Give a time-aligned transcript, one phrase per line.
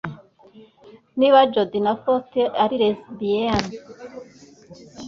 [1.19, 3.75] Niba Jodie Foster yari lesbiyani